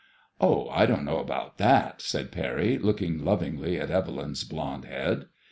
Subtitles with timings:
[0.41, 5.27] "Oh, I don't know about that," said Pany, looking lovingly at Evelyn's blonde head.